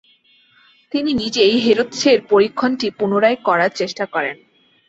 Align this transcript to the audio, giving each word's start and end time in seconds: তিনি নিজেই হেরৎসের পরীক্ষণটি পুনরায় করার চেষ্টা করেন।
তিনি 0.91 1.11
নিজেই 1.13 1.55
হেরৎসের 1.59 2.17
পরীক্ষণটি 2.29 2.87
পুনরায় 2.99 3.37
করার 3.43 3.71
চেষ্টা 3.75 4.05
করেন। 4.05 4.35